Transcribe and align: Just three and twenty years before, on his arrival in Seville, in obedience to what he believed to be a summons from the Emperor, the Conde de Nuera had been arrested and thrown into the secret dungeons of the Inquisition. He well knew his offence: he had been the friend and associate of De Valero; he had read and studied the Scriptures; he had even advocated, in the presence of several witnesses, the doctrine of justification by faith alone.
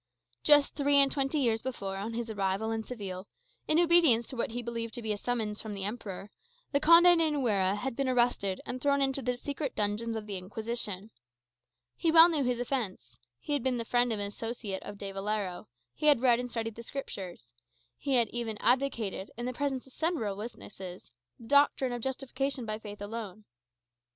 Just 0.41 0.73
three 0.73 0.95
and 0.95 1.11
twenty 1.11 1.37
years 1.37 1.61
before, 1.61 1.95
on 1.97 2.15
his 2.15 2.27
arrival 2.27 2.71
in 2.71 2.83
Seville, 2.83 3.27
in 3.67 3.77
obedience 3.77 4.25
to 4.25 4.35
what 4.35 4.49
he 4.49 4.63
believed 4.63 4.95
to 4.95 5.01
be 5.03 5.13
a 5.13 5.15
summons 5.17 5.61
from 5.61 5.75
the 5.75 5.83
Emperor, 5.83 6.31
the 6.71 6.79
Conde 6.79 7.05
de 7.19 7.29
Nuera 7.29 7.75
had 7.75 7.95
been 7.95 8.09
arrested 8.09 8.59
and 8.65 8.81
thrown 8.81 8.99
into 8.99 9.21
the 9.21 9.37
secret 9.37 9.75
dungeons 9.75 10.15
of 10.15 10.25
the 10.25 10.37
Inquisition. 10.37 11.11
He 11.95 12.11
well 12.11 12.29
knew 12.29 12.43
his 12.43 12.59
offence: 12.59 13.19
he 13.39 13.53
had 13.53 13.61
been 13.61 13.77
the 13.77 13.85
friend 13.85 14.11
and 14.11 14.19
associate 14.19 14.81
of 14.81 14.97
De 14.97 15.11
Valero; 15.11 15.67
he 15.93 16.07
had 16.07 16.19
read 16.21 16.39
and 16.39 16.49
studied 16.49 16.73
the 16.73 16.81
Scriptures; 16.81 17.53
he 17.95 18.15
had 18.15 18.27
even 18.29 18.57
advocated, 18.59 19.29
in 19.37 19.45
the 19.45 19.53
presence 19.53 19.85
of 19.85 19.93
several 19.93 20.35
witnesses, 20.35 21.11
the 21.39 21.45
doctrine 21.45 21.91
of 21.91 22.01
justification 22.01 22.65
by 22.65 22.79
faith 22.79 23.03
alone. 23.03 23.45